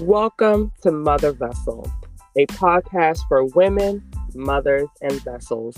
[0.00, 1.90] Welcome to Mother Vessel,
[2.36, 5.74] a podcast for women, mothers, and vessels.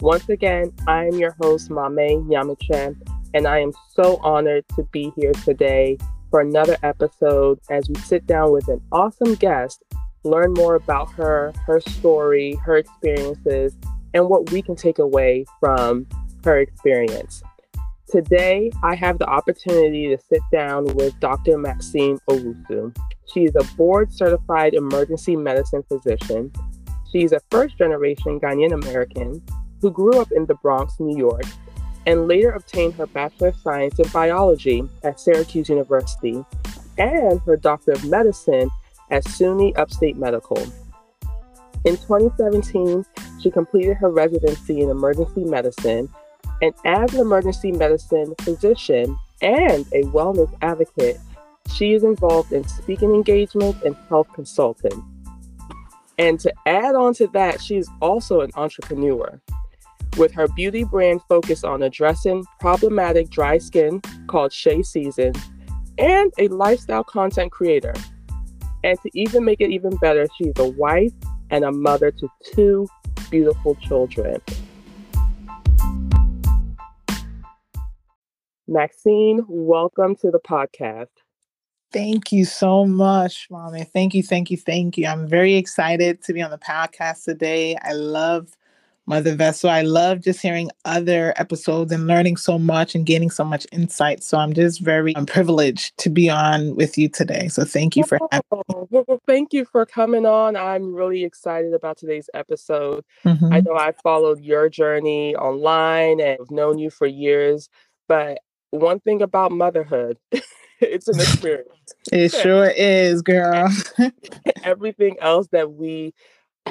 [0.00, 2.96] Once again, I am your host, Maame Nyamache,
[3.34, 5.98] and I am so honored to be here today
[6.30, 9.84] for another episode as we sit down with an awesome guest,
[10.24, 13.76] learn more about her, her story, her experiences,
[14.14, 16.06] and what we can take away from
[16.42, 17.42] her experience.
[18.10, 21.58] Today, I have the opportunity to sit down with Dr.
[21.58, 22.96] Maxine Owusu.
[23.26, 26.50] She is a board certified emergency medicine physician.
[27.12, 29.42] She's a first generation Ghanaian American
[29.82, 31.44] who grew up in the Bronx, New York,
[32.06, 36.42] and later obtained her Bachelor of Science in Biology at Syracuse University
[36.96, 38.70] and her Doctor of Medicine
[39.10, 40.62] at SUNY Upstate Medical.
[41.84, 43.04] In 2017,
[43.42, 46.08] she completed her residency in emergency medicine,
[46.60, 51.18] and as an emergency medicine physician and a wellness advocate,
[51.72, 55.04] she is involved in speaking engagements and health consulting.
[56.18, 59.40] And to add on to that, she is also an entrepreneur
[60.16, 65.32] with her beauty brand focused on addressing problematic dry skin called Shea Season
[65.96, 67.94] and a lifestyle content creator.
[68.82, 71.12] And to even make it even better, she's a wife
[71.50, 72.88] and a mother to two
[73.30, 74.40] beautiful children.
[78.70, 81.06] Maxine, welcome to the podcast.
[81.90, 83.84] Thank you so much, Mommy.
[83.84, 85.06] Thank you, thank you, thank you.
[85.06, 87.78] I'm very excited to be on the podcast today.
[87.80, 88.50] I love
[89.06, 89.70] Mother Vessel.
[89.70, 94.22] I love just hearing other episodes and learning so much and gaining so much insight.
[94.22, 97.48] So I'm just very I'm privileged to be on with you today.
[97.48, 98.86] So thank you for having me.
[98.90, 100.56] Well, thank you for coming on.
[100.56, 103.02] I'm really excited about today's episode.
[103.24, 103.50] Mm-hmm.
[103.50, 107.70] I know I followed your journey online and known you for years,
[108.08, 110.18] but one thing about motherhood
[110.80, 111.68] it's an experience.
[112.12, 113.68] it sure is, girl.
[114.62, 116.14] Everything else that we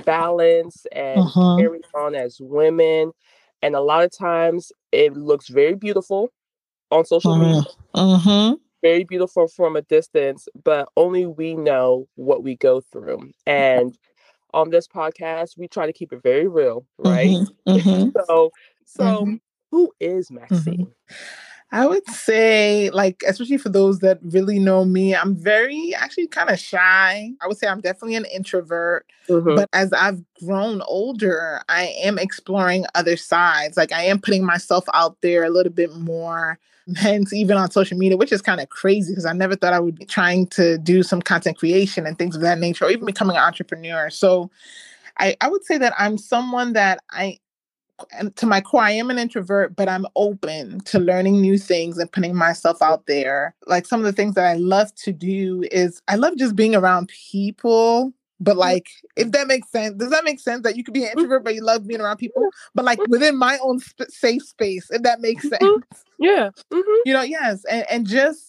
[0.05, 1.57] balance and uh-huh.
[1.57, 3.11] carry on as women.
[3.61, 6.29] And a lot of times it looks very beautiful
[6.91, 7.45] on social uh-huh.
[7.45, 7.61] media.
[7.94, 8.55] Uh-huh.
[8.83, 13.31] Very beautiful from a distance, but only we know what we go through.
[13.47, 13.97] And
[14.53, 17.35] on this podcast, we try to keep it very real, right?
[17.67, 18.09] Mm-hmm.
[18.27, 18.51] So,
[18.85, 19.38] so
[19.72, 20.93] who is Maxine?
[21.72, 26.50] I would say, like, especially for those that really know me, I'm very actually kind
[26.50, 27.31] of shy.
[27.41, 29.05] I would say I'm definitely an introvert.
[29.28, 29.55] Mm-hmm.
[29.55, 33.75] But as I've grown older, I am exploring other sides.
[33.75, 36.57] Like, I am putting myself out there a little bit more,
[36.95, 39.81] hence, even on social media, which is kind of crazy because I never thought I
[39.81, 43.05] would be trying to do some content creation and things of that nature, or even
[43.05, 44.09] becoming an entrepreneur.
[44.09, 44.49] So,
[45.19, 47.39] I, I would say that I'm someone that I
[48.35, 52.12] to my core, I am an introvert, but I'm open to learning new things and
[52.12, 53.56] putting myself out there.
[53.66, 56.75] Like some of the things that I love to do is I love just being
[56.75, 58.13] around people.
[58.40, 58.59] But mm-hmm.
[58.59, 61.19] like, if that makes sense, does that make sense that you could be an mm-hmm.
[61.19, 62.50] introvert but you love being around people?
[62.75, 65.66] But like within my own sp- safe space, if that makes mm-hmm.
[65.66, 66.03] sense.
[66.19, 66.50] Yeah.
[66.72, 67.02] Mm-hmm.
[67.06, 68.47] You know, yes, and and just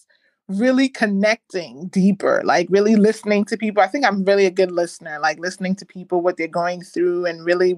[0.49, 3.83] really connecting deeper, like really listening to people.
[3.83, 7.25] I think I'm really a good listener, like listening to people, what they're going through,
[7.27, 7.77] and really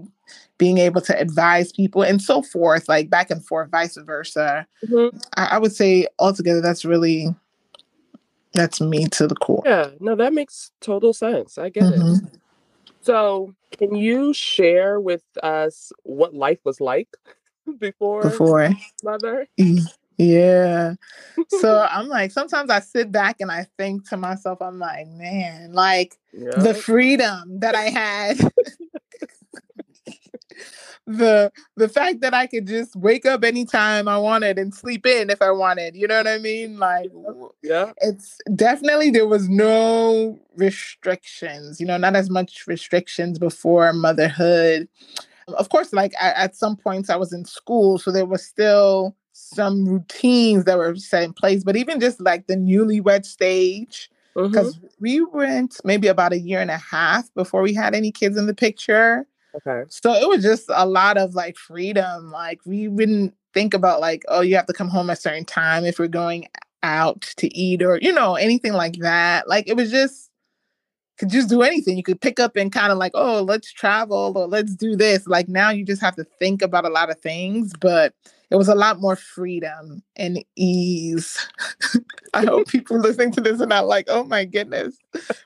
[0.58, 4.66] being able to advise people and so forth, like back and forth, vice versa.
[4.86, 5.18] Mm-hmm.
[5.36, 7.36] I, I, would say altogether, that's really
[8.54, 9.64] that's me to the core.
[9.66, 11.58] Yeah, no, that makes total sense.
[11.58, 12.26] I get mm-hmm.
[12.26, 12.40] it.
[13.02, 17.10] So, can you share with us what life was like
[17.80, 18.70] before before
[19.04, 19.48] mother?
[20.22, 20.96] Yeah.
[21.60, 25.74] So I'm like, sometimes I sit back and I think to myself, I'm like, man,
[25.74, 26.52] like yeah.
[26.58, 28.40] the freedom that I had.
[31.08, 35.30] the the fact that I could just wake up anytime I wanted and sleep in
[35.30, 35.96] if I wanted.
[35.96, 36.78] You know what I mean?
[36.78, 37.10] Like
[37.64, 37.94] yeah.
[37.98, 44.88] It's definitely there was no restrictions, you know, not as much restrictions before motherhood.
[45.48, 49.16] Of course, like I, at some points I was in school, so there was still
[49.54, 54.78] some routines that were set in place, but even just like the newlywed stage, because
[54.78, 54.88] mm-hmm.
[55.00, 58.48] we went maybe about a year and a half before we had any kids in
[58.48, 59.28] the picture.
[59.56, 59.84] Okay.
[59.90, 62.32] So it was just a lot of like freedom.
[62.32, 65.46] Like we wouldn't think about like, oh, you have to come home at a certain
[65.46, 66.48] time if we're going
[66.84, 69.50] out to eat or, you know, anything like that.
[69.50, 70.31] Like it was just
[71.22, 71.98] could just do anything.
[71.98, 75.28] You could pick up and kind of like, oh, let's travel or let's do this.
[75.28, 78.16] Like now you just have to think about a lot of things, but
[78.50, 81.38] it was a lot more freedom and ease.
[82.34, 84.98] I hope people listening to this are not like, oh my goodness,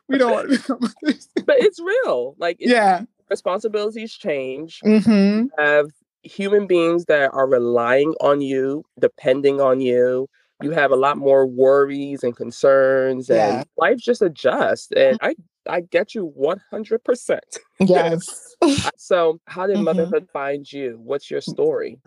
[0.07, 1.27] we don't want to become this.
[1.45, 2.35] But it's real.
[2.39, 4.79] Like, it's, yeah, responsibilities change.
[4.79, 5.47] Mm-hmm.
[5.61, 5.87] have
[6.23, 10.29] human beings that are relying on you, depending on you.
[10.63, 13.63] you have a lot more worries and concerns and yeah.
[13.77, 15.35] life just adjusts and i
[15.67, 17.39] i get you 100%
[17.79, 18.55] yes
[18.97, 19.85] so how did mm-hmm.
[19.85, 21.99] motherhood find you what's your story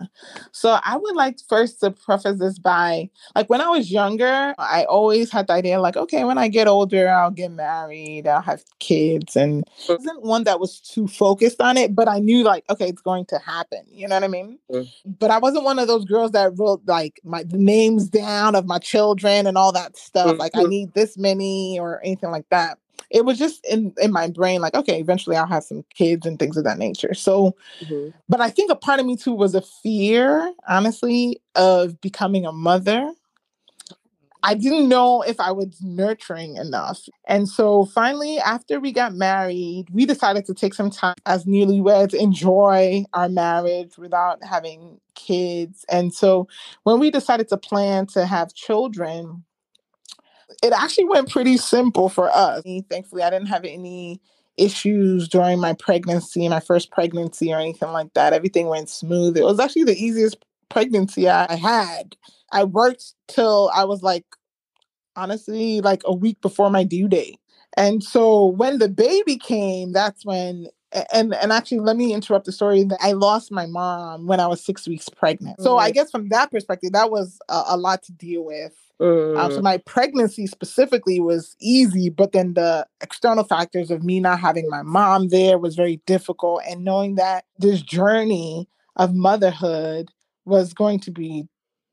[0.52, 4.84] so i would like first to preface this by like when i was younger i
[4.84, 8.62] always had the idea like okay when i get older i'll get married i'll have
[8.78, 9.88] kids and mm.
[9.88, 13.24] wasn't one that was too focused on it but i knew like okay it's going
[13.24, 14.88] to happen you know what i mean mm.
[15.18, 18.78] but i wasn't one of those girls that wrote like my names down of my
[18.78, 20.28] children and all that stuff.
[20.28, 20.38] Mm-hmm.
[20.38, 22.78] Like I need this many or anything like that.
[23.10, 26.38] It was just in in my brain, like, okay, eventually I'll have some kids and
[26.38, 27.14] things of that nature.
[27.14, 28.10] So, mm-hmm.
[28.28, 32.52] but I think a part of me too was a fear, honestly, of becoming a
[32.52, 33.12] mother.
[34.42, 37.00] I didn't know if I was nurturing enough.
[37.26, 42.14] And so finally, after we got married, we decided to take some time as newlyweds,
[42.14, 45.84] enjoy our marriage without having kids.
[45.90, 46.46] And so
[46.84, 49.44] when we decided to plan to have children,
[50.62, 52.62] it actually went pretty simple for us.
[52.90, 54.20] Thankfully, I didn't have any
[54.56, 58.32] issues during my pregnancy, my first pregnancy, or anything like that.
[58.32, 59.36] Everything went smooth.
[59.36, 62.16] It was actually the easiest pregnancy I had.
[62.50, 64.24] I worked till I was like,
[65.16, 67.38] honestly, like a week before my due date.
[67.76, 70.68] And so when the baby came, that's when
[71.12, 74.46] and and actually let me interrupt the story that I lost my mom when I
[74.46, 75.60] was six weeks pregnant.
[75.60, 75.94] So I mm.
[75.94, 78.74] guess from that perspective, that was a, a lot to deal with.
[79.00, 79.38] Mm.
[79.38, 79.62] Um, so mm.
[79.62, 84.82] my pregnancy specifically was easy, but then the external factors of me not having my
[84.82, 86.62] mom there was very difficult.
[86.68, 90.10] And knowing that this journey of motherhood
[90.44, 91.46] was going to be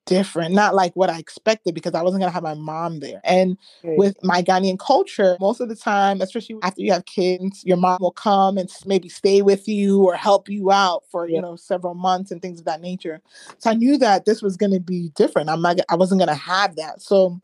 [0.05, 3.21] different, not like what I expected because I wasn't gonna have my mom there.
[3.23, 7.77] And with my Ghanaian culture, most of the time, especially after you have kids, your
[7.77, 11.35] mom will come and maybe stay with you or help you out for yeah.
[11.35, 13.21] you know several months and things of that nature.
[13.59, 15.49] So I knew that this was gonna be different.
[15.49, 17.01] I'm not, I wasn't gonna have that.
[17.01, 17.39] So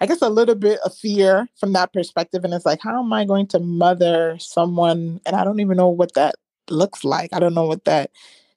[0.00, 2.44] I guess a little bit of fear from that perspective.
[2.44, 5.20] And it's like, how am I going to mother someone?
[5.24, 6.34] And I don't even know what that
[6.68, 7.30] looks like.
[7.32, 8.10] I don't know what that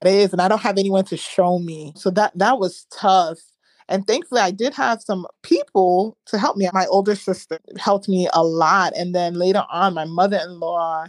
[0.08, 1.94] is and I don't have anyone to show me.
[1.96, 3.40] So that that was tough.
[3.88, 6.68] And thankfully I did have some people to help me.
[6.74, 8.94] My older sister helped me a lot.
[8.96, 11.08] And then later on my mother-in-law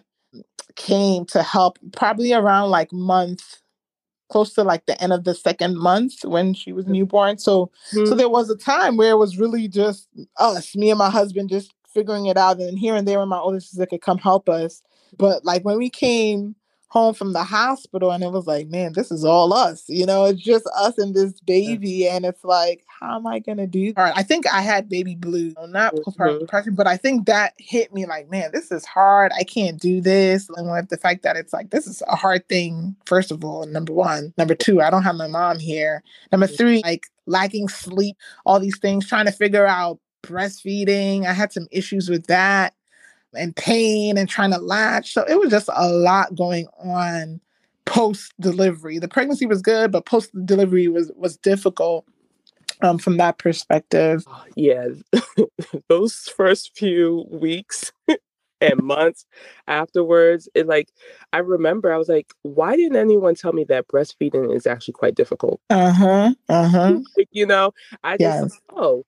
[0.75, 3.63] came to help probably around like month
[4.29, 7.39] close to like the end of the second month when she was newborn.
[7.39, 8.07] So mm-hmm.
[8.07, 10.09] so there was a time where it was really just
[10.39, 13.39] us, me and my husband just figuring it out and here and there when my
[13.39, 14.83] older sister could come help us.
[15.17, 16.57] But like when we came
[16.88, 19.85] home from the hospital and it was like, man, this is all us.
[19.88, 21.91] You know, it's just us and this baby.
[21.91, 22.17] Yeah.
[22.17, 24.17] And it's like, how am I gonna do that?
[24.17, 26.38] I think I had baby blue, not postpartum mm-hmm.
[26.41, 29.33] depression, but I think that hit me like, man, this is hard.
[29.38, 30.49] I can't do this.
[30.56, 33.67] And with the fact that it's like this is a hard thing, first of all,
[33.67, 34.33] number one.
[34.38, 36.05] Number two, I don't have my mom here.
[36.31, 36.56] Number mm-hmm.
[36.56, 41.27] three, like lacking sleep, all these things, trying to figure out breastfeeding.
[41.27, 42.75] I had some issues with that
[43.37, 45.12] and pain and trying to latch.
[45.12, 47.41] So it was just a lot going on
[47.85, 48.99] post delivery.
[48.99, 52.05] The pregnancy was good, but post delivery was was difficult
[52.83, 54.25] um, from that perspective.
[54.55, 54.88] Yeah,
[55.88, 57.93] those first few weeks
[58.61, 59.25] and months
[59.67, 60.91] afterwards, it like
[61.33, 65.15] I remember I was like, why didn't anyone tell me that breastfeeding is actually quite
[65.15, 65.61] difficult?
[65.71, 66.35] Uh huh.
[66.49, 66.99] Uh huh.
[67.31, 68.61] you know, I just yes.
[68.75, 69.05] oh,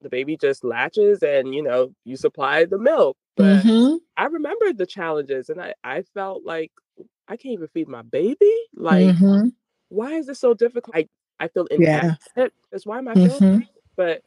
[0.00, 3.96] the baby just latches and you know you supply the milk but mm-hmm.
[4.16, 6.72] i remember the challenges and i i felt like
[7.28, 9.48] i can't even feed my baby like mm-hmm.
[9.88, 11.06] why is this so difficult i
[11.40, 12.46] i feel inadequate yeah.
[12.70, 13.58] that's why am i feeling mm-hmm.
[13.96, 14.22] but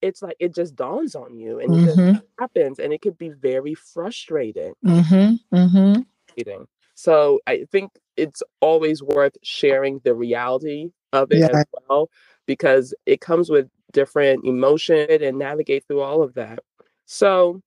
[0.00, 2.18] it's like it just dawns on you and it mm-hmm.
[2.38, 6.00] happens and it could be very frustrating mm-hmm.
[6.94, 11.48] so i think it's always worth sharing the reality of it yeah.
[11.52, 12.08] as well
[12.46, 16.60] because it comes with different emotion and navigate through all of that.
[17.06, 17.62] So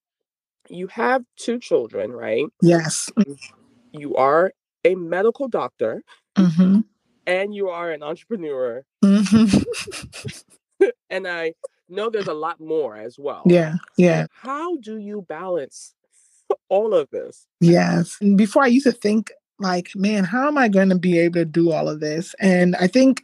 [0.74, 2.46] you have two children, right?
[2.62, 3.10] Yes.
[3.92, 6.04] You are a medical doctor
[6.36, 6.82] mm-hmm.
[7.28, 8.84] and you are an entrepreneur.
[9.04, 9.62] Mm-hmm.
[11.10, 11.54] and I
[11.90, 13.44] know there's a lot more as well.
[13.46, 13.76] Yeah.
[13.98, 14.28] Yeah.
[14.32, 15.94] How do you balance
[16.70, 17.48] all of this?
[17.60, 18.18] Yes.
[18.36, 21.46] Before I used to think like, man, how am I going to be able to
[21.46, 22.34] do all of this?
[22.40, 23.24] And I think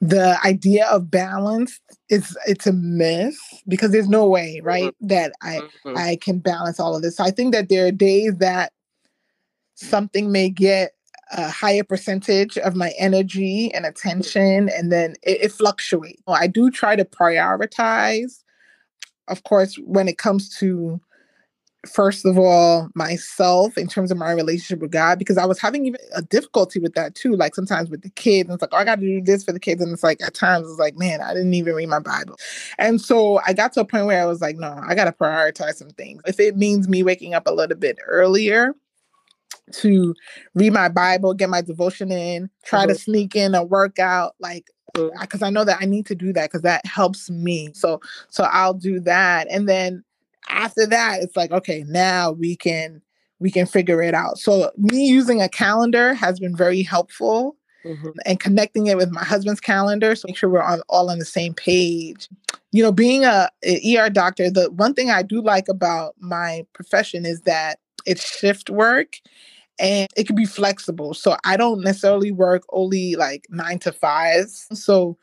[0.00, 5.06] the idea of balance is it's a myth because there's no way right mm-hmm.
[5.06, 5.96] that i mm-hmm.
[5.96, 8.72] i can balance all of this so i think that there are days that
[9.74, 10.92] something may get
[11.32, 16.70] a higher percentage of my energy and attention and then it, it fluctuates i do
[16.70, 18.42] try to prioritize
[19.28, 21.00] of course when it comes to
[21.88, 25.86] first of all myself in terms of my relationship with God because I was having
[25.86, 27.36] even a difficulty with that too.
[27.36, 29.52] Like sometimes with the kids, and it's like, oh, I got to do this for
[29.52, 31.98] the kids, and it's like at times it's like, man, I didn't even read my
[31.98, 32.36] Bible,
[32.78, 35.12] and so I got to a point where I was like, no, I got to
[35.12, 36.22] prioritize some things.
[36.26, 38.74] If it means me waking up a little bit earlier
[39.72, 40.14] to
[40.54, 42.88] read my Bible, get my devotion in, try mm-hmm.
[42.88, 45.44] to sneak in a workout, like because mm-hmm.
[45.44, 47.70] I know that I need to do that because that helps me.
[47.74, 50.04] So so I'll do that, and then
[50.48, 53.02] after that, it's like okay, now we can
[53.40, 54.38] we can figure it out.
[54.38, 57.56] So me using a calendar has been very helpful.
[57.84, 58.10] Mm-hmm.
[58.24, 61.26] And connecting it with my husband's calendar, so make sure we're on, all on the
[61.26, 62.30] same page.
[62.72, 66.64] You know, being a, a ER doctor, the one thing I do like about my
[66.72, 69.16] profession is that it's shift work
[69.78, 71.14] and it can be flexible.
[71.14, 74.66] So I don't necessarily work only like nine to fives.
[74.72, 75.18] So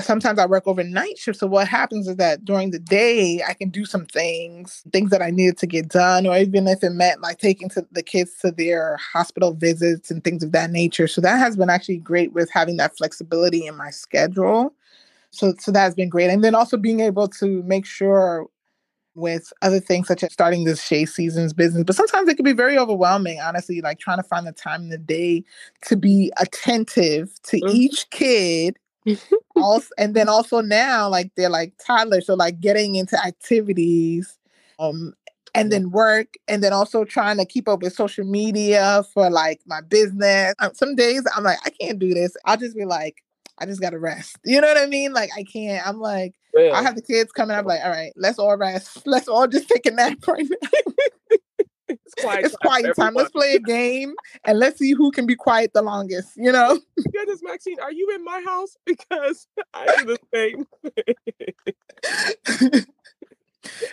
[0.00, 1.40] sometimes I work overnight shifts.
[1.40, 5.22] So what happens is that during the day I can do some things, things that
[5.22, 8.34] I needed to get done, or even if it meant like taking to the kids
[8.40, 11.06] to their hospital visits and things of that nature.
[11.06, 14.74] So that has been actually great with having that flexibility in my schedule.
[15.30, 16.30] So so that's been great.
[16.30, 18.48] And then also being able to make sure
[19.14, 21.84] with other things such as starting this Shea Seasons business.
[21.84, 24.88] But sometimes it can be very overwhelming, honestly, like trying to find the time in
[24.88, 25.44] the day
[25.82, 27.76] to be attentive to mm-hmm.
[27.76, 28.78] each kid.
[29.56, 34.38] Also, and then also now, like they're like toddlers, so like getting into activities,
[34.78, 35.14] um,
[35.54, 39.60] and then work, and then also trying to keep up with social media for like
[39.66, 40.54] my business.
[40.58, 42.36] Um, some days I'm like, I can't do this.
[42.44, 43.22] I'll just be like,
[43.58, 44.36] I just gotta rest.
[44.44, 45.12] You know what I mean?
[45.12, 45.86] Like I can't.
[45.86, 46.70] I'm like, Really?
[46.70, 49.02] I have the kids coming up like, all right, let's all rest.
[49.06, 50.68] Let's all just take a nap right now.
[51.88, 53.14] it's quiet, it's time, quiet time.
[53.14, 56.78] Let's play a game and let's see who can be quiet the longest, you know?
[57.12, 58.76] Goodness, Maxine, are you in my house?
[58.86, 60.66] Because I do the same.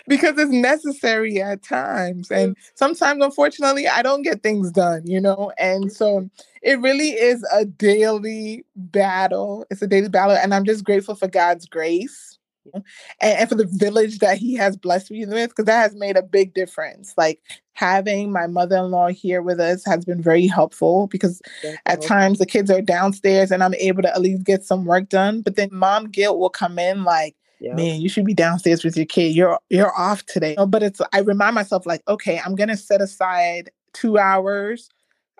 [0.06, 2.30] because it's necessary at times.
[2.30, 5.52] And sometimes, unfortunately, I don't get things done, you know?
[5.58, 6.28] And so
[6.62, 9.66] it really is a daily battle.
[9.70, 10.36] It's a daily battle.
[10.36, 12.39] And I'm just grateful for God's grace
[12.74, 12.84] and,
[13.20, 16.22] and for the village that he has blessed me with, because that has made a
[16.22, 17.14] big difference.
[17.16, 17.40] Like
[17.80, 21.40] having my mother-in-law here with us has been very helpful because
[21.86, 25.08] at times the kids are downstairs and I'm able to at least get some work
[25.08, 25.40] done.
[25.40, 27.74] But then mom guilt will come in like, yeah.
[27.74, 29.34] man, you should be downstairs with your kid.
[29.34, 30.54] You're you're off today.
[30.58, 34.90] Oh, but it's I remind myself like, okay, I'm gonna set aside two hours.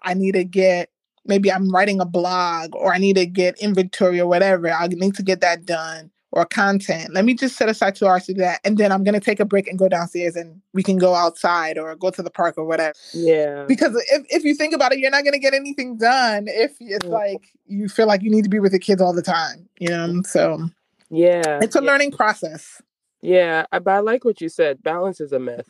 [0.03, 0.91] I need to get
[1.27, 4.71] maybe I'm writing a blog or I need to get inventory or whatever.
[4.71, 7.13] I need to get that done or content.
[7.13, 8.61] Let me just set aside two hours to do that.
[8.65, 11.15] And then I'm going to take a break and go downstairs and we can go
[11.15, 12.95] outside or go to the park or whatever.
[13.13, 13.65] Yeah.
[13.67, 16.73] Because if, if you think about it, you're not going to get anything done if
[16.81, 17.11] it's yeah.
[17.11, 19.89] like you feel like you need to be with the kids all the time, you
[19.89, 20.23] know?
[20.25, 20.69] So,
[21.11, 21.59] yeah.
[21.63, 21.91] It's a yeah.
[21.91, 22.81] learning process.
[23.23, 23.67] Yeah.
[23.73, 24.83] I, but I like what you said.
[24.83, 25.69] Balance is a myth.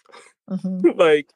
[0.50, 0.90] Mm-hmm.
[0.98, 1.32] like,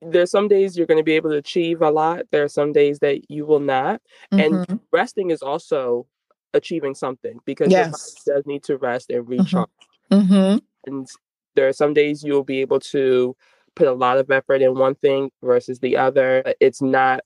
[0.00, 2.22] there's some days you're going to be able to achieve a lot.
[2.30, 4.00] There are some days that you will not.
[4.32, 4.70] Mm-hmm.
[4.70, 6.06] And resting is also
[6.54, 8.14] achieving something because yes.
[8.26, 9.42] does need to rest and mm-hmm.
[9.42, 9.68] recharge.
[10.10, 10.58] Mm-hmm.
[10.86, 11.06] And
[11.54, 13.36] there are some days you'll be able to
[13.74, 16.42] put a lot of effort in one thing versus the other.
[16.60, 17.20] It's not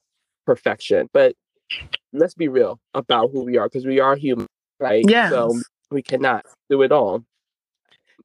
[0.47, 1.35] perfection, but
[2.13, 4.47] let's be real about who we are because we are human,
[4.81, 5.05] right?
[5.09, 5.31] Yeah.
[5.31, 5.61] So
[5.91, 7.25] we cannot do it all.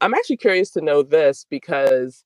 [0.02, 2.24] I'm actually curious to know this because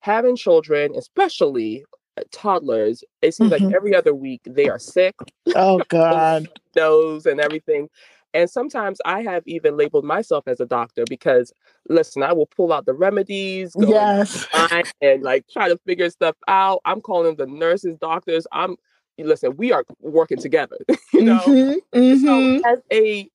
[0.00, 1.84] having children, especially
[2.32, 3.64] toddlers, it seems mm-hmm.
[3.64, 5.14] like every other week they are sick.
[5.54, 6.48] Oh God.
[6.76, 7.88] Nose and everything.
[8.32, 11.52] And sometimes I have even labeled myself as a doctor because
[11.88, 14.46] listen, I will pull out the remedies, yes,
[15.02, 16.80] and like try to figure stuff out.
[16.84, 18.46] I'm calling the nurses, doctors.
[18.52, 18.76] I'm
[19.18, 20.78] listen, we are working together,
[21.12, 21.40] you know.
[21.40, 22.58] Mm-hmm, mm-hmm.
[22.58, 23.28] So as a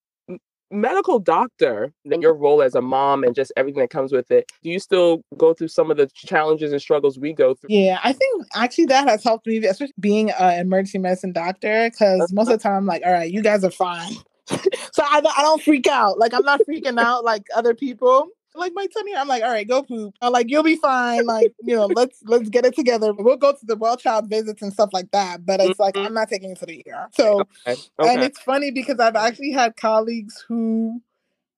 [0.72, 2.22] medical doctor, then mm-hmm.
[2.22, 5.22] your role as a mom and just everything that comes with it, do you still
[5.38, 7.70] go through some of the challenges and struggles we go through?
[7.70, 12.32] Yeah, I think actually that has helped me, especially being an emergency medicine doctor, because
[12.34, 12.58] most of uh-huh.
[12.58, 14.14] the time I'm like, all right, you guys are fine.
[14.48, 16.20] so I, I don't freak out.
[16.20, 19.16] Like I'm not freaking out like other people like my tummy.
[19.16, 20.16] I'm like, all right, go poop.
[20.22, 21.26] I'm like, you'll be fine.
[21.26, 23.14] Like, you know, let's let's get it together.
[23.14, 25.46] We'll go to the well child visits and stuff like that.
[25.46, 25.82] But it's mm-hmm.
[25.82, 27.08] like I'm not taking it to the ER.
[27.14, 27.80] So okay.
[28.00, 28.14] Okay.
[28.14, 31.02] and it's funny because I've actually had colleagues who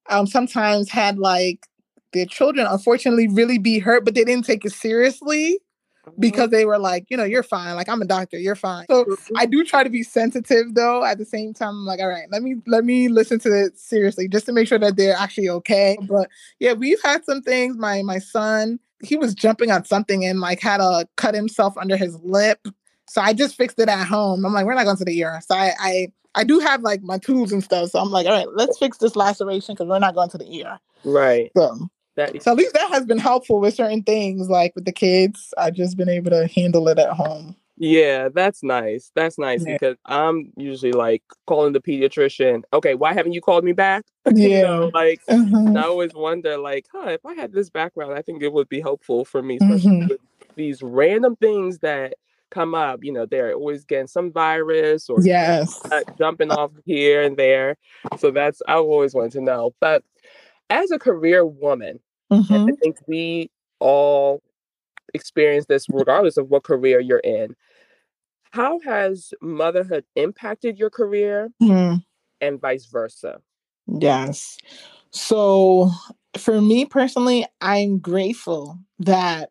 [0.09, 1.67] um sometimes had like
[2.13, 5.59] their children unfortunately really be hurt, but they didn't take it seriously
[6.19, 7.75] because they were like, you know, you're fine.
[7.75, 8.85] Like I'm a doctor, you're fine.
[8.89, 11.03] So I do try to be sensitive though.
[11.03, 13.77] At the same time, I'm like, all right, let me let me listen to it
[13.77, 15.97] seriously just to make sure that they're actually okay.
[16.01, 17.77] But yeah, we've had some things.
[17.77, 21.97] My my son, he was jumping on something and like had to cut himself under
[21.97, 22.67] his lip.
[23.09, 24.45] So I just fixed it at home.
[24.45, 25.39] I'm like, we're not going to the ER.
[25.45, 27.89] So I I I do have like my tools and stuff.
[27.89, 30.63] So I'm like, all right, let's fix this laceration because we're not going to the
[30.63, 30.79] ER.
[31.03, 31.51] Right.
[31.55, 34.91] So That so at least that has been helpful with certain things, like with the
[34.91, 35.53] kids.
[35.57, 37.55] I've just been able to handle it at home.
[37.77, 39.11] Yeah, that's nice.
[39.15, 39.73] That's nice yeah.
[39.73, 42.63] because I'm usually like calling the pediatrician.
[42.73, 44.03] Okay, why haven't you called me back?
[44.33, 45.77] Yeah, you know, like mm-hmm.
[45.77, 48.81] I always wonder, like, huh, if I had this background, I think it would be
[48.81, 50.07] helpful for me, especially mm-hmm.
[50.09, 50.19] with
[50.55, 52.15] these random things that
[52.49, 53.05] come up.
[53.05, 55.81] You know, they're always getting some virus or yes,
[56.17, 57.77] jumping off here and there.
[58.17, 59.73] So that's I've always wanted to know.
[59.79, 60.03] But
[60.69, 61.99] as a career woman,
[62.31, 62.69] mm-hmm.
[62.69, 64.41] I think we all
[65.13, 67.55] experience this regardless of what career you're in.
[68.51, 72.03] How has motherhood impacted your career mm.
[72.41, 73.39] and vice versa?
[73.87, 74.57] Yes.
[75.11, 75.91] So,
[76.37, 79.49] for me personally, I'm grateful that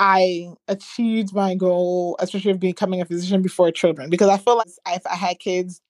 [0.00, 4.68] I achieved my goal, especially of becoming a physician before children, because I feel like
[4.88, 5.80] if I had kids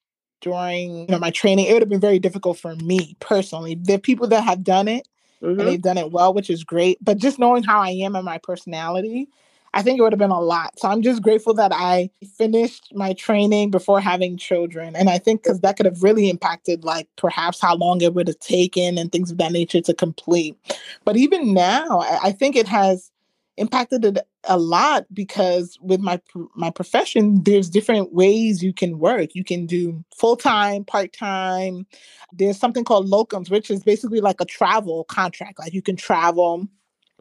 [0.41, 3.75] during you know my training, it would have been very difficult for me personally.
[3.75, 5.07] The people that have done it
[5.45, 5.59] mm-hmm.
[5.59, 6.97] and they've done it well, which is great.
[7.03, 9.27] But just knowing how I am and my personality,
[9.73, 10.79] I think it would have been a lot.
[10.79, 14.95] So I'm just grateful that I finished my training before having children.
[14.95, 18.29] And I think because that could have really impacted, like, perhaps how long it would
[18.29, 20.55] have taken and things of that nature to complete.
[21.03, 23.11] But even now, I think it has
[23.57, 26.19] impacted it a lot because with my
[26.55, 29.33] my profession there's different ways you can work.
[29.33, 31.85] You can do full-time part-time.
[32.33, 36.67] There's something called locums which is basically like a travel contract like you can travel.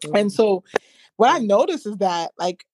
[0.02, 0.16] Mm-hmm.
[0.16, 0.64] and so
[1.16, 2.66] what i noticed is that like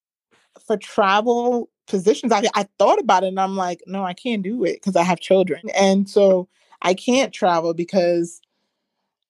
[0.67, 4.65] for travel positions I, I thought about it and i'm like no i can't do
[4.65, 5.61] it because i have children.
[5.75, 6.49] And so
[6.83, 8.41] i can't travel because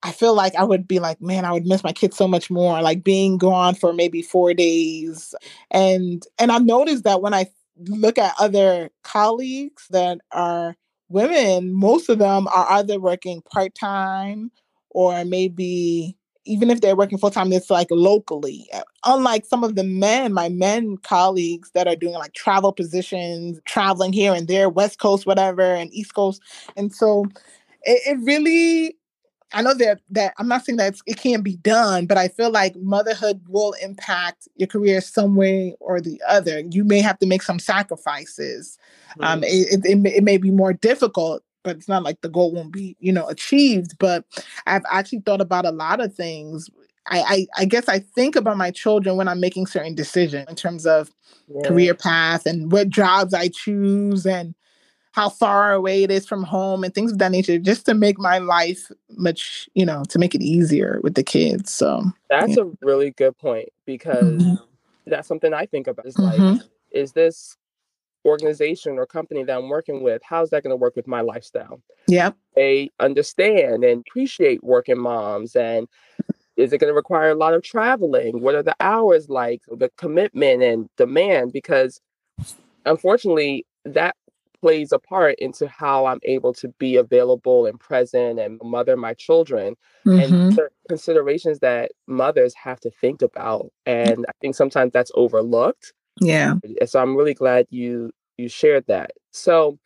[0.03, 2.51] I feel like I would be like, man, I would miss my kids so much
[2.51, 5.35] more, like being gone for maybe four days.
[5.71, 7.47] And and I've noticed that when I
[7.87, 10.77] look at other colleagues that are
[11.09, 14.51] women, most of them are either working part-time
[14.91, 16.17] or maybe
[16.47, 18.67] even if they're working full time, it's like locally.
[18.73, 23.61] Uh, unlike some of the men, my men colleagues that are doing like travel positions,
[23.67, 26.41] traveling here and there, West Coast, whatever, and East Coast.
[26.77, 27.27] And so
[27.83, 28.97] it, it really
[29.53, 32.51] I know that that I'm not saying that it can't be done, but I feel
[32.51, 36.63] like motherhood will impact your career some way or the other.
[36.71, 38.79] You may have to make some sacrifices.
[39.13, 39.25] Mm-hmm.
[39.25, 42.73] Um, it, it, it, may be more difficult, but it's not like the goal won't
[42.73, 43.99] be, you know, achieved.
[43.99, 44.25] But
[44.67, 46.71] I've actually thought about a lot of things.
[47.09, 50.55] I, I, I guess I think about my children when I'm making certain decisions in
[50.55, 51.11] terms of
[51.49, 51.67] yeah.
[51.67, 54.55] career path and what jobs I choose and
[55.13, 58.19] how far away it is from home and things of that nature just to make
[58.19, 62.65] my life much you know to make it easier with the kids so that's yeah.
[62.65, 64.55] a really good point because mm-hmm.
[65.07, 66.55] that's something i think about is mm-hmm.
[66.55, 67.57] like is this
[68.27, 71.81] organization or company that i'm working with how's that going to work with my lifestyle
[72.07, 75.89] yeah they understand and appreciate working moms and
[76.57, 79.91] is it going to require a lot of traveling what are the hours like the
[79.97, 82.01] commitment and demand because
[82.85, 84.15] unfortunately that
[84.61, 89.15] plays a part into how I'm able to be available and present and mother my
[89.15, 90.35] children mm-hmm.
[90.35, 93.73] and considerations that mothers have to think about.
[93.87, 95.93] And I think sometimes that's overlooked.
[96.21, 96.57] Yeah.
[96.85, 99.13] So I'm really glad you you shared that.
[99.33, 99.79] So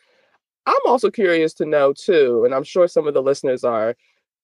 [0.66, 3.94] I'm also curious to know too, and I'm sure some of the listeners are,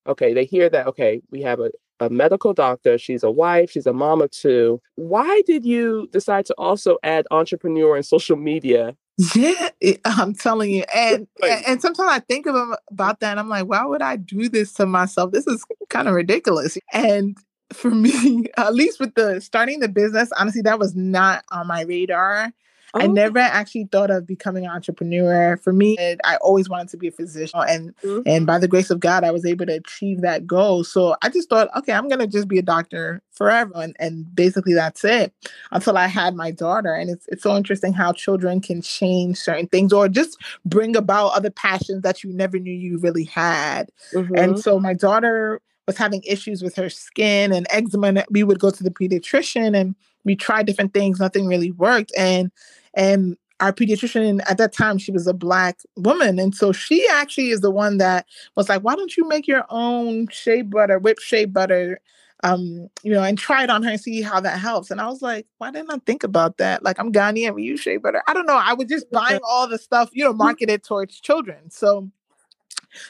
[0.06, 3.86] okay, they hear that, okay, we have a, a medical doctor, she's a wife, she's
[3.86, 4.80] a mom of two.
[4.96, 8.96] Why did you decide to also add entrepreneur and social media
[9.34, 9.68] yeah,
[10.04, 13.48] I'm telling you, and, and, and sometimes I think of them about that, and I'm
[13.48, 15.32] like, why would I do this to myself?
[15.32, 16.78] This is kind of ridiculous.
[16.92, 17.36] And
[17.72, 21.82] for me, at least with the starting the business, honestly, that was not on my
[21.82, 22.52] radar.
[22.94, 23.12] I oh.
[23.12, 25.56] never actually thought of becoming an entrepreneur.
[25.58, 28.22] For me, I always wanted to be a physician, and mm-hmm.
[28.26, 30.84] and by the grace of God, I was able to achieve that goal.
[30.84, 34.74] So I just thought, okay, I'm gonna just be a doctor forever, and, and basically
[34.74, 35.32] that's it.
[35.70, 39.68] Until I had my daughter, and it's it's so interesting how children can change certain
[39.68, 43.90] things or just bring about other passions that you never knew you really had.
[44.12, 44.34] Mm-hmm.
[44.34, 48.58] And so my daughter was having issues with her skin and eczema, and we would
[48.58, 52.50] go to the pediatrician and we tried different things nothing really worked and
[52.94, 56.38] and our pediatrician at that time she was a black woman.
[56.38, 58.26] And so she actually is the one that
[58.56, 62.00] was like why don't you make your own shea butter whipped shea butter
[62.42, 64.90] um you know and try it on her and see how that helps?
[64.90, 66.82] And i was like why didn't i think about that?
[66.82, 68.22] Like i'm ghanaian we use shea butter.
[68.26, 68.60] I don't know.
[68.60, 71.70] I was just buying all the stuff you know marketed towards children.
[71.70, 72.10] So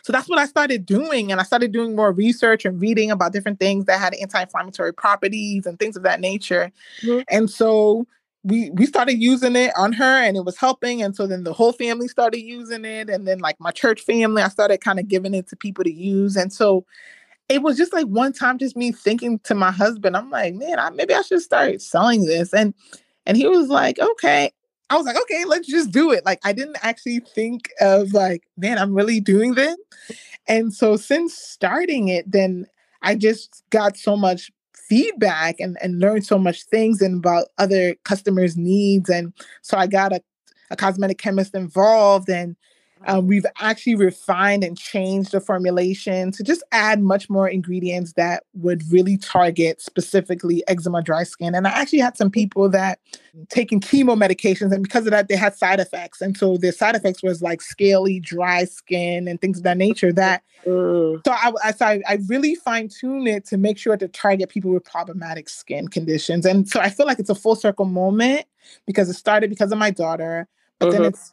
[0.02, 1.32] so that's what I started doing.
[1.32, 4.92] And I started doing more research and reading about different things that had anti inflammatory
[4.92, 6.70] properties and things of that nature.
[7.02, 7.22] Mm-hmm.
[7.28, 8.06] And so
[8.42, 11.52] we we started using it on her and it was helping and so then the
[11.52, 15.08] whole family started using it and then like my church family i started kind of
[15.08, 16.84] giving it to people to use and so
[17.48, 20.78] it was just like one time just me thinking to my husband i'm like man
[20.78, 22.72] I, maybe i should start selling this and
[23.26, 24.50] and he was like okay.
[24.88, 26.24] I was like okay let's just do it.
[26.24, 29.76] Like i didn't actually think of like man i'm really doing this.
[30.48, 32.66] And so since starting it then
[33.02, 34.50] i just got so much
[34.90, 39.08] feedback and, and learned so much things and about other customers needs.
[39.08, 40.20] And so i got a,
[40.70, 42.56] a cosmetic chemist involved and
[43.06, 48.44] um, we've actually refined and changed the formulation to just add much more ingredients that
[48.54, 51.54] would really target specifically eczema, dry skin.
[51.54, 52.98] And I actually had some people that
[53.48, 56.20] taking chemo medications, and because of that, they had side effects.
[56.20, 60.12] And so the side effects was like scaly, dry skin, and things of that nature.
[60.12, 61.20] That mm.
[61.24, 64.50] so I, I, so I, I really fine tune it to make sure to target
[64.50, 66.44] people with problematic skin conditions.
[66.44, 68.44] And so I feel like it's a full circle moment
[68.86, 70.46] because it started because of my daughter,
[70.78, 71.08] but then mm-hmm.
[71.08, 71.32] it's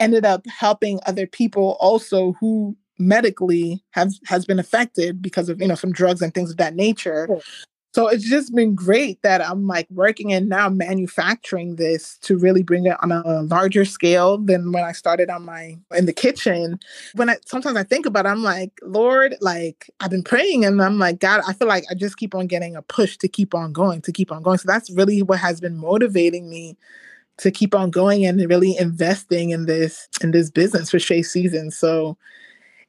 [0.00, 5.66] ended up helping other people also who medically have has been affected because of you
[5.66, 7.28] know some drugs and things of that nature.
[7.92, 12.64] So it's just been great that i'm like working and now manufacturing this to really
[12.64, 16.80] bring it on a larger scale than when i started on my in the kitchen.
[17.14, 20.82] When i sometimes i think about it i'm like lord like i've been praying and
[20.82, 23.54] i'm like god i feel like i just keep on getting a push to keep
[23.54, 24.58] on going to keep on going.
[24.58, 26.76] So that's really what has been motivating me
[27.38, 31.70] to keep on going and really investing in this in this business for Shea Season.
[31.70, 32.16] So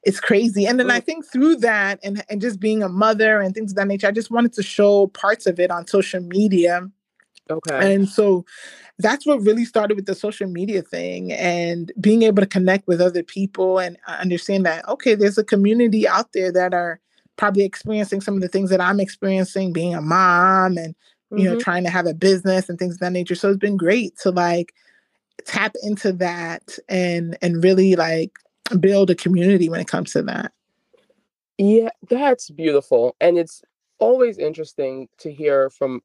[0.02, 0.66] it's crazy.
[0.66, 3.76] And then I think through that and, and just being a mother and things of
[3.76, 6.88] that nature, I just wanted to show parts of it on social media.
[7.50, 7.94] Okay.
[7.94, 8.44] And so
[9.00, 13.00] that's what really started with the social media thing and being able to connect with
[13.00, 17.00] other people and understand that, okay, there's a community out there that are
[17.36, 20.94] probably experiencing some of the things that I'm experiencing, being a mom and
[21.30, 21.54] you mm-hmm.
[21.54, 23.34] know, trying to have a business and things of that nature.
[23.34, 24.72] So it's been great to like
[25.44, 28.38] tap into that and and really like
[28.80, 30.52] build a community when it comes to that.
[31.58, 33.16] Yeah, that's beautiful.
[33.20, 33.62] And it's
[33.98, 36.02] always interesting to hear from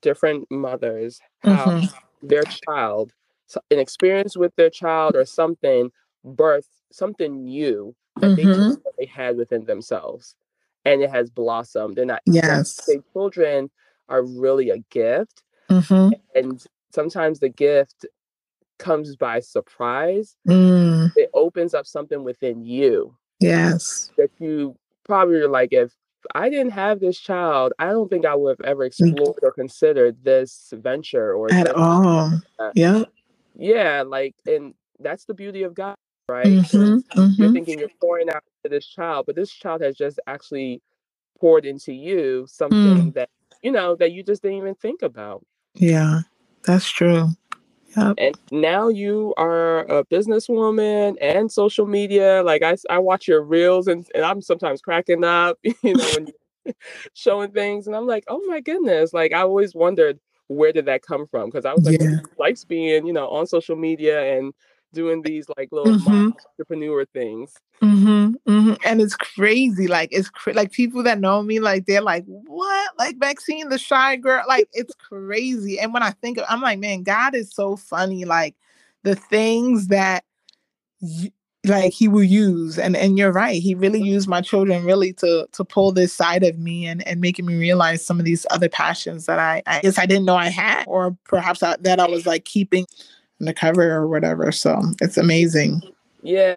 [0.00, 2.26] different mothers how mm-hmm.
[2.26, 3.12] their child,
[3.70, 5.90] an experience with their child or something,
[6.24, 8.70] birth something new that mm-hmm.
[8.70, 10.34] they, they had within themselves.
[10.84, 11.98] And it has blossomed.
[11.98, 12.88] And I, yes.
[13.12, 13.70] children
[14.08, 15.42] are really a gift.
[15.70, 16.10] Mm-hmm.
[16.34, 18.06] And sometimes the gift
[18.78, 20.36] comes by surprise.
[20.46, 21.12] Mm.
[21.16, 23.16] It opens up something within you.
[23.40, 24.10] Yes.
[24.16, 25.92] That you probably are like, if
[26.34, 28.86] I didn't have this child, I don't think I would have ever mm.
[28.86, 32.32] explored or considered this venture or at all.
[32.74, 33.04] Yeah.
[33.56, 34.04] Yeah.
[34.06, 35.96] Like, and that's the beauty of God,
[36.28, 36.46] right?
[36.46, 37.18] Mm-hmm.
[37.18, 37.42] Mm-hmm.
[37.42, 40.82] You're thinking you're pouring out to this child, but this child has just actually
[41.38, 43.14] poured into you something mm.
[43.14, 43.28] that
[43.66, 45.44] you know, that you just didn't even think about.
[45.74, 46.20] Yeah,
[46.62, 47.30] that's true.
[47.96, 48.14] Yep.
[48.16, 52.44] And now you are a businesswoman and social media.
[52.44, 56.28] Like I, I watch your reels and, and I'm sometimes cracking up, you know, when
[57.14, 57.88] showing things.
[57.88, 59.12] And I'm like, oh my goodness.
[59.12, 61.50] Like I always wondered where did that come from?
[61.50, 62.18] Because I was like, yeah.
[62.38, 64.54] likes being, you know, on social media and
[64.96, 66.30] doing these like little mm-hmm.
[66.58, 67.52] entrepreneur things.
[67.82, 68.74] Mm-hmm, mm-hmm.
[68.84, 69.86] And it's crazy.
[69.86, 72.90] Like it's cra- like people that know me, like they're like, "What?
[72.98, 75.78] Like Maxine, the shy girl?" Like it's crazy.
[75.78, 78.24] And when I think of, I'm like, man, God is so funny.
[78.24, 78.56] Like
[79.04, 80.24] the things that.
[81.00, 81.30] Y-
[81.64, 85.48] like he will use and and you're right he really used my children really to
[85.50, 88.68] to pull this side of me and and making me realize some of these other
[88.68, 92.06] passions that i i guess i didn't know i had or perhaps I, that i
[92.06, 92.86] was like keeping
[93.40, 94.52] the cover or whatever.
[94.52, 95.82] So it's amazing.
[96.22, 96.56] Yeah.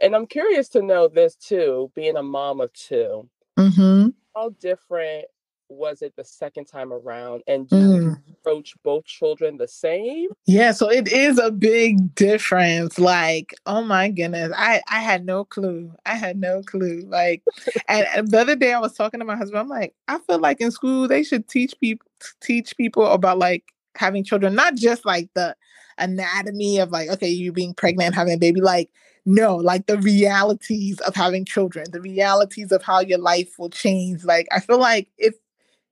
[0.00, 4.08] And I'm curious to know this too, being a mom of 2 mm-hmm.
[4.34, 5.26] How different
[5.68, 7.42] was it the second time around?
[7.46, 8.02] And do mm.
[8.02, 10.28] you approach both children the same?
[10.46, 12.98] Yeah, so it is a big difference.
[12.98, 15.92] Like, oh my goodness, I I had no clue.
[16.04, 17.04] I had no clue.
[17.08, 17.42] Like,
[17.88, 19.58] and, and the other day I was talking to my husband.
[19.58, 22.06] I'm like, I feel like in school they should teach people
[22.40, 23.64] teach people about like
[23.96, 25.56] having children, not just like the
[25.98, 28.90] anatomy of like, okay, you being pregnant, having a baby, like,
[29.24, 34.24] no, like the realities of having children, the realities of how your life will change.
[34.24, 35.34] Like, I feel like if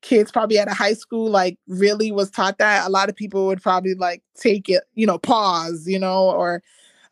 [0.02, 3.46] kids probably at a high school like really was taught that, a lot of people
[3.46, 6.62] would probably like take it, you know, pause, you know, or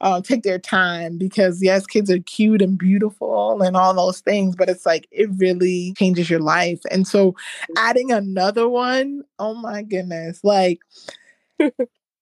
[0.02, 4.56] uh, take their time because yes, kids are cute and beautiful and all those things,
[4.56, 6.80] but it's like it really changes your life.
[6.90, 7.34] And so
[7.76, 10.80] adding another one, oh my goodness, like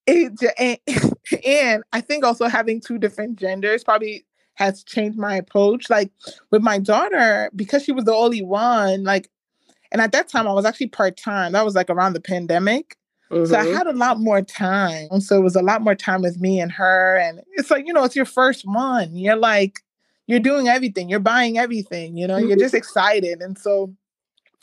[0.06, 0.78] it and,
[1.46, 5.88] and I think also having two different genders probably has changed my approach.
[5.88, 6.10] Like
[6.50, 9.30] with my daughter, because she was the only one, like,
[9.90, 11.52] and at that time I was actually part time.
[11.52, 12.96] That was like around the pandemic.
[13.30, 13.44] Mm-hmm.
[13.46, 13.76] So I mm-hmm.
[13.76, 15.20] had a lot more time.
[15.20, 17.16] So it was a lot more time with me and her.
[17.16, 19.14] And it's like, you know, it's your first one.
[19.14, 19.80] You're like,
[20.30, 23.42] you're doing everything, you're buying everything, you know, you're just excited.
[23.42, 23.92] And so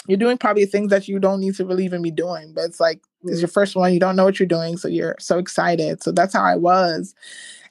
[0.07, 2.79] you're doing probably things that you don't need to really even be doing, but it's
[2.79, 6.01] like it's your first one, you don't know what you're doing, so you're so excited.
[6.01, 7.13] So that's how I was.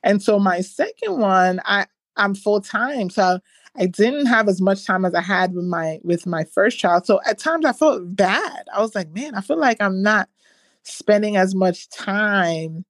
[0.03, 1.87] And so my second one, I
[2.19, 3.09] I'm full time.
[3.09, 3.39] So
[3.77, 7.07] I didn't have as much time as I had with my with my first child.
[7.07, 8.67] So at times I felt bad.
[8.75, 10.29] I was like, man, I feel like I'm not
[10.87, 12.85] spending as much time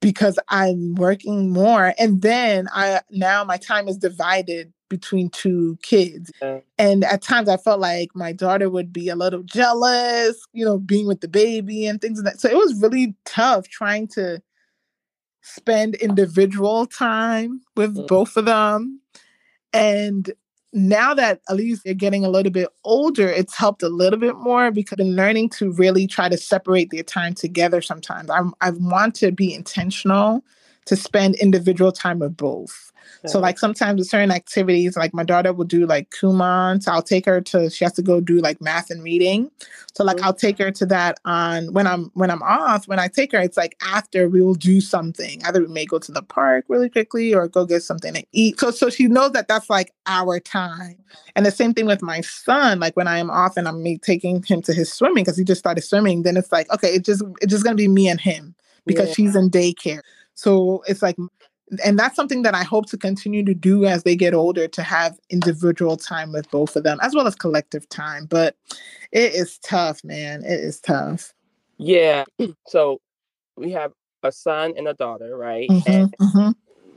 [0.00, 1.94] because I'm working more.
[1.98, 6.30] And then I now my time is divided between two kids.
[6.76, 10.78] And at times I felt like my daughter would be a little jealous, you know,
[10.78, 12.40] being with the baby and things like that.
[12.40, 14.42] So it was really tough trying to
[15.40, 18.06] spend individual time with mm.
[18.06, 19.00] both of them.
[19.72, 20.30] And
[20.72, 24.36] now that at least they're getting a little bit older, it's helped a little bit
[24.36, 28.30] more because I've been learning to really try to separate their time together sometimes.
[28.30, 30.42] I'm, I want to be intentional
[30.86, 32.91] to spend individual time with both.
[33.26, 36.82] So like sometimes with certain activities, like my daughter will do like Kumon.
[36.82, 39.50] So I'll take her to she has to go do like math and reading.
[39.94, 40.26] So like mm-hmm.
[40.26, 43.38] I'll take her to that on when I'm when I'm off, when I take her,
[43.38, 45.44] it's like after we will do something.
[45.44, 48.58] Either we may go to the park really quickly or go get something to eat.
[48.58, 50.96] So so she knows that that's like our time.
[51.36, 53.98] And the same thing with my son, like when I am off and I'm me
[53.98, 57.04] taking him to his swimming because he just started swimming, then it's like, okay, it
[57.04, 58.54] just it's just gonna be me and him
[58.86, 59.14] because yeah.
[59.14, 60.00] she's in daycare.
[60.34, 61.16] So it's like
[61.84, 64.82] and that's something that I hope to continue to do as they get older to
[64.82, 68.26] have individual time with both of them as well as collective time.
[68.26, 68.56] But
[69.10, 70.42] it is tough, man.
[70.44, 71.32] It is tough.
[71.78, 72.24] Yeah.
[72.66, 73.00] So
[73.56, 75.68] we have a son and a daughter, right?
[75.68, 76.50] Mm-hmm, and mm-hmm.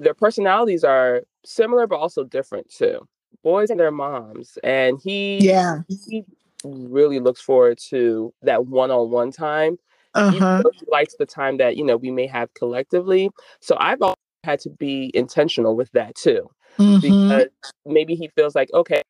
[0.04, 3.08] their personalities are similar but also different too.
[3.44, 4.58] Boys and their moms.
[4.64, 6.26] And he yeah he
[6.64, 9.78] really looks forward to that one-on-one time.
[10.16, 10.64] Uh-huh.
[10.74, 13.30] He likes the time that you know we may have collectively.
[13.60, 14.02] So I've
[14.46, 16.50] had to be intentional with that too.
[16.80, 17.00] Mm-hmm.
[17.00, 17.48] Because
[17.86, 19.02] maybe he feels like, okay,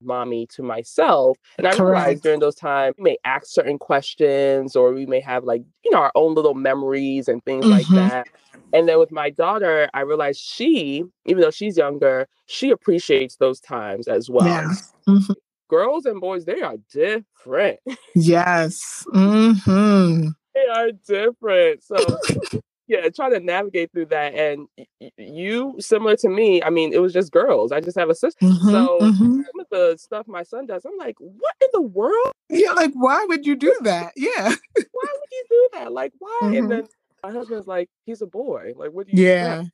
[0.00, 1.36] mommy to myself.
[1.56, 1.80] And I Correct.
[1.80, 5.90] realize during those times we may ask certain questions or we may have like, you
[5.90, 7.72] know, our own little memories and things mm-hmm.
[7.72, 8.28] like that.
[8.72, 13.60] And then with my daughter, I realized she, even though she's younger, she appreciates those
[13.60, 14.46] times as well.
[14.46, 14.72] Yeah.
[15.08, 15.32] Mm-hmm.
[15.68, 17.80] Girls and boys, they are different.
[18.14, 19.04] Yes.
[19.14, 20.28] Mm-hmm.
[20.54, 21.82] they are different.
[21.82, 21.96] So
[22.88, 24.66] yeah try to navigate through that and
[25.16, 28.44] you similar to me i mean it was just girls i just have a sister
[28.44, 29.42] mm-hmm, so mm-hmm.
[29.42, 32.32] some of the stuff my son does i'm like what in the world?
[32.48, 34.12] Yeah like why would you do that?
[34.16, 34.54] Yeah.
[34.92, 35.92] Why would you do that?
[35.92, 36.38] Like why?
[36.42, 36.56] Mm-hmm.
[36.56, 36.88] and then
[37.22, 39.64] my husband's like he's a boy like what do you yeah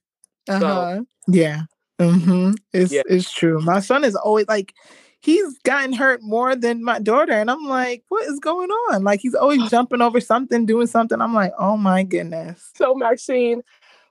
[0.49, 1.63] uh-huh so, yeah
[2.01, 3.03] mm-hmm it's yeah.
[3.07, 4.75] it's true my son is always like
[5.25, 7.33] he's gotten hurt more than my daughter.
[7.33, 9.05] And I'm like, what is going on?
[9.05, 11.21] Like he's always jumping over something, doing something.
[11.21, 12.71] I'm like, oh my goodness.
[12.75, 13.63] So Maxine,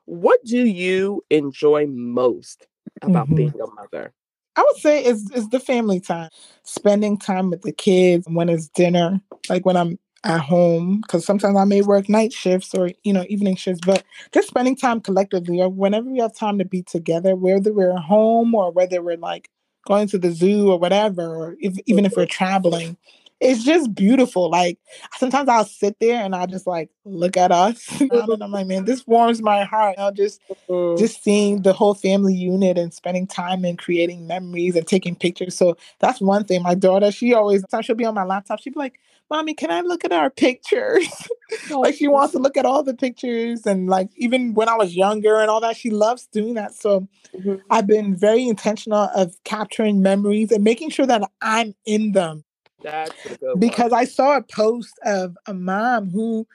[0.06, 2.66] what do you enjoy most
[3.04, 3.36] about mm-hmm.
[3.36, 4.12] being a mother?
[4.56, 6.30] I would say it's, it's the family time,
[6.64, 11.58] spending time with the kids when it's dinner, like when I'm at home, because sometimes
[11.58, 15.62] I may work night shifts or, you know, evening shifts, but just spending time collectively
[15.62, 19.50] or whenever we have time to be together, whether we're home or whether we're like
[19.86, 22.98] going to the zoo or whatever, or if, even if we're traveling.
[23.40, 24.50] It's just beautiful.
[24.50, 24.80] Like
[25.18, 28.86] sometimes I'll sit there and I'll just like look at us, and I'm like, man,
[28.86, 29.96] this warms my heart.
[29.98, 30.98] I'll just mm-hmm.
[30.98, 35.58] just seeing the whole family unit and spending time and creating memories and taking pictures.
[35.58, 36.64] So that's one thing.
[36.64, 38.62] My daughter, she always she'll be on my laptop.
[38.62, 39.00] She'll be like,
[39.34, 41.08] Mommy, can I look at our pictures?
[41.72, 44.96] like she wants to look at all the pictures and like even when I was
[44.96, 46.76] younger and all that, she loves doing that.
[46.76, 47.56] So mm-hmm.
[47.72, 52.44] I've been very intentional of capturing memories and making sure that I'm in them.
[52.84, 53.12] That's
[53.58, 56.46] because I saw a post of a mom who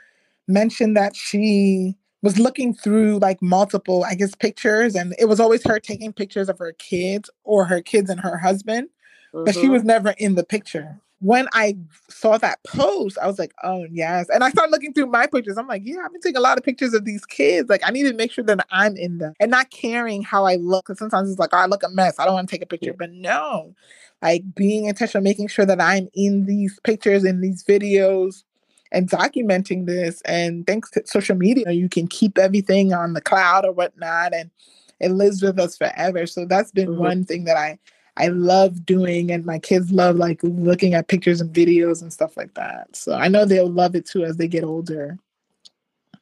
[0.46, 5.64] mentioned that she was looking through like multiple, I guess, pictures, and it was always
[5.64, 8.90] her taking pictures of her kids or her kids and her husband,
[9.34, 9.46] mm-hmm.
[9.46, 9.72] but she mm-hmm.
[9.72, 11.76] was never in the picture when I
[12.08, 14.28] saw that post, I was like, oh, yes.
[14.32, 15.58] And I started looking through my pictures.
[15.58, 17.68] I'm like, yeah, I've been taking a lot of pictures of these kids.
[17.68, 20.56] Like, I need to make sure that I'm in them and not caring how I
[20.56, 20.86] look.
[20.86, 22.18] Because sometimes it's like, oh, I look a mess.
[22.18, 22.94] I don't want to take a picture.
[22.96, 23.74] But no,
[24.22, 28.44] like being intentional, making sure that I'm in these pictures, in these videos,
[28.92, 30.22] and documenting this.
[30.22, 34.34] And thanks to social media, you can keep everything on the cloud or whatnot.
[34.34, 34.50] And
[35.00, 36.26] it lives with us forever.
[36.26, 37.00] So that's been mm-hmm.
[37.00, 37.78] one thing that I
[38.18, 42.36] I love doing, and my kids love like looking at pictures and videos and stuff
[42.36, 42.94] like that.
[42.94, 45.16] So I know they'll love it too as they get older.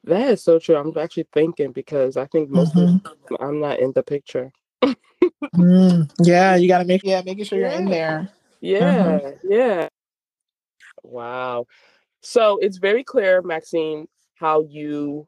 [0.05, 0.77] That is so true.
[0.77, 3.07] I'm actually thinking because I think most mm-hmm.
[3.35, 4.53] of I'm not in the picture.
[4.85, 7.71] mm, yeah, you got to make yeah, making sure yeah.
[7.71, 8.29] you're in there.
[8.61, 9.53] Yeah, mm-hmm.
[9.53, 9.89] yeah.
[11.03, 11.67] Wow.
[12.21, 15.27] So it's very clear, Maxine, how you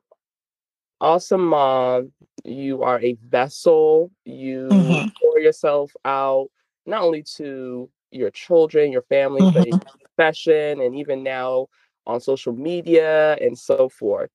[1.00, 2.12] awesome mom.
[2.44, 4.10] You are a vessel.
[4.24, 5.08] You mm-hmm.
[5.20, 6.50] pour yourself out
[6.88, 9.58] not only to your children, your family, mm-hmm.
[9.58, 11.68] but your profession, and even now
[12.06, 14.30] on social media and so forth.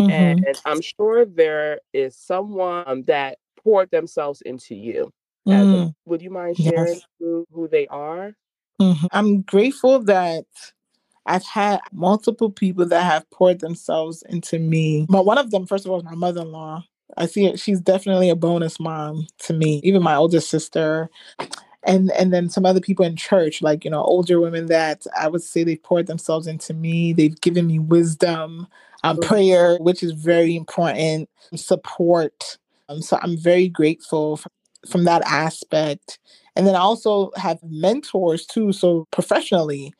[0.00, 0.10] Mm-hmm.
[0.10, 5.12] And I'm sure there is someone that poured themselves into you.
[5.46, 5.88] Mm.
[5.88, 7.06] A, would you mind sharing yes.
[7.18, 8.32] who, who they are?
[8.80, 9.06] Mm-hmm.
[9.12, 10.44] I'm grateful that
[11.26, 15.06] I've had multiple people that have poured themselves into me.
[15.08, 16.84] But one of them, first of all, is my mother in law.
[17.16, 17.60] I see it.
[17.60, 19.80] She's definitely a bonus mom to me.
[19.84, 21.10] Even my older sister,
[21.84, 25.28] and and then some other people in church, like you know, older women that I
[25.28, 27.12] would say they poured themselves into me.
[27.12, 28.68] They've given me wisdom,
[29.02, 32.58] um, prayer, which is very important, support.
[32.88, 34.48] Um, so I'm very grateful for,
[34.88, 36.18] from that aspect.
[36.54, 38.72] And then I also have mentors too.
[38.72, 39.94] So professionally,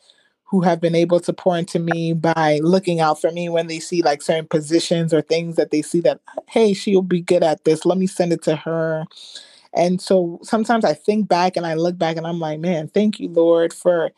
[0.52, 3.80] who have been able to pour into me by looking out for me when they
[3.80, 7.64] see like certain positions or things that they see that, hey, she'll be good at
[7.64, 7.86] this.
[7.86, 9.06] Let me send it to her.
[9.74, 13.18] And so sometimes I think back and I look back and I'm like, man, thank
[13.18, 14.10] you, Lord, for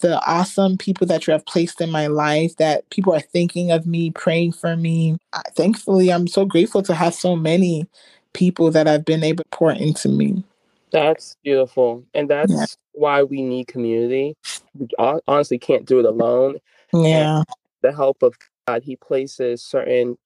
[0.00, 3.86] the awesome people that you have placed in my life, that people are thinking of
[3.86, 5.18] me, praying for me.
[5.54, 7.86] thankfully, I'm so grateful to have so many
[8.32, 10.42] people that have been able to pour into me.
[10.90, 12.04] That's beautiful.
[12.14, 12.66] And that's yeah.
[12.92, 14.36] why we need community.
[14.74, 14.88] We
[15.28, 16.58] honestly can't do it alone.
[16.92, 17.38] Yeah.
[17.38, 17.46] And
[17.82, 20.16] the help of God, He places certain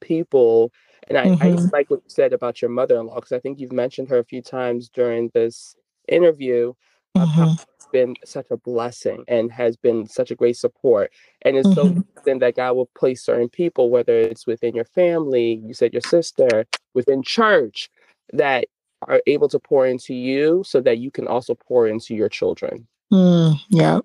[0.00, 0.72] people.
[1.10, 1.42] And I, mm-hmm.
[1.42, 4.08] I like what you said about your mother in law, because I think you've mentioned
[4.08, 5.74] her a few times during this
[6.06, 6.72] interview.
[7.16, 7.54] Mm-hmm.
[7.74, 11.10] It's been such a blessing and has been such a great support.
[11.42, 11.98] And it's mm-hmm.
[11.98, 15.92] so then that God will place certain people, whether it's within your family, you said
[15.92, 17.90] your sister, within church,
[18.32, 18.66] that
[19.08, 22.86] are able to pour into you so that you can also pour into your children.
[23.12, 23.98] Mm, yeah.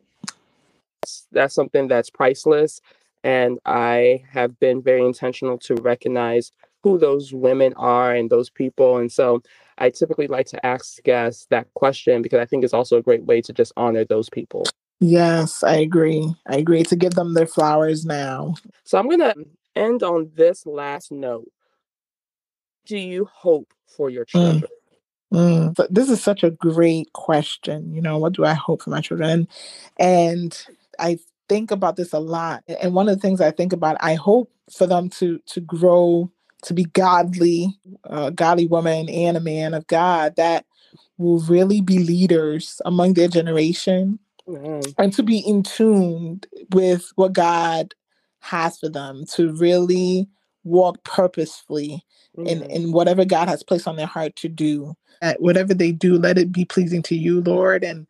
[1.04, 2.82] That's, that's something that's priceless.
[3.24, 6.52] And I have been very intentional to recognize
[6.86, 8.98] who those women are and those people.
[8.98, 9.42] And so
[9.80, 13.24] I typically like to ask guests that question because I think it's also a great
[13.24, 14.66] way to just honor those people.
[15.00, 16.32] Yes, I agree.
[16.46, 18.54] I agree to give them their flowers now.
[18.84, 19.34] So I'm going to
[19.76, 21.52] end on this last note.
[22.86, 24.30] Do you hope for your mm.
[24.30, 24.64] children?
[25.34, 25.74] Mm.
[25.74, 27.96] Mm, this is such a great question.
[27.96, 29.48] You know, what do I hope for my children?
[29.98, 30.56] And
[31.00, 31.18] I
[31.50, 32.64] think about this a lot.
[32.80, 36.32] And one of the things I think about, I hope for them to to grow
[36.66, 37.78] to be godly,
[38.10, 40.66] uh, godly woman and a man of God that
[41.18, 44.94] will really be leaders among their generation mm.
[44.98, 47.94] and to be in tune with what God
[48.40, 50.28] has for them, to really
[50.64, 52.04] walk purposefully
[52.38, 52.48] mm.
[52.48, 56.18] in, in whatever God has placed on their heart to do that whatever they do,
[56.18, 58.08] let it be pleasing to you, Lord, and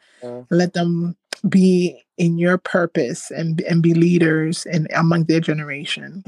[0.50, 1.16] let them
[1.48, 6.24] be in your purpose and and be leaders and among their generation.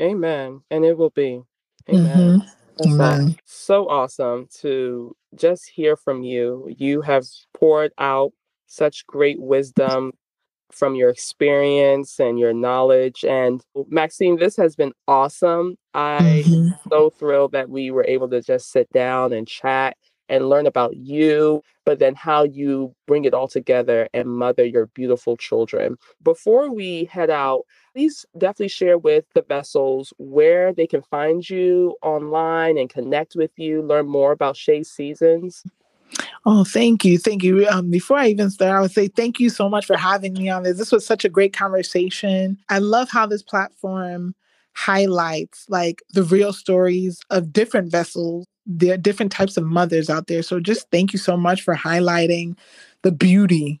[0.00, 0.62] Amen.
[0.70, 1.42] And it will be.
[1.88, 2.40] Amen.
[2.40, 2.92] Mm-hmm.
[2.92, 3.36] Amen.
[3.44, 6.74] So, so awesome to just hear from you.
[6.78, 8.32] You have poured out
[8.66, 10.12] such great wisdom
[10.70, 13.24] from your experience and your knowledge.
[13.24, 15.76] And Maxine, this has been awesome.
[15.94, 16.88] I'm mm-hmm.
[16.88, 19.96] so thrilled that we were able to just sit down and chat
[20.28, 24.86] and learn about you, but then how you bring it all together and mother your
[24.86, 25.96] beautiful children.
[26.22, 31.96] Before we head out, please definitely share with the vessels where they can find you
[32.02, 35.62] online and connect with you, learn more about Shea Seasons.
[36.44, 37.18] Oh, thank you.
[37.18, 37.66] Thank you.
[37.68, 40.48] Um, before I even start, I would say thank you so much for having me
[40.48, 40.78] on this.
[40.78, 42.58] This was such a great conversation.
[42.68, 44.34] I love how this platform
[44.74, 48.46] highlights like the real stories of different vessels
[48.88, 50.42] are different types of mothers out there.
[50.42, 52.56] So just thank you so much for highlighting
[53.02, 53.80] the beauty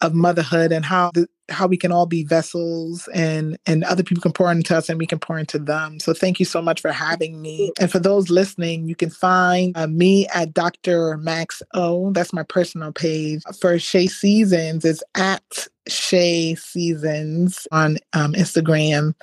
[0.00, 4.22] of motherhood and how the, how we can all be vessels and and other people
[4.22, 6.00] can pour into us and we can pour into them.
[6.00, 7.72] So thank you so much for having me.
[7.80, 11.16] And for those listening, you can find uh, me at Dr.
[11.16, 12.12] Max O.
[12.12, 13.42] That's my personal page.
[13.60, 19.14] For Shea Seasons, it's at Shea Seasons on um, Instagram.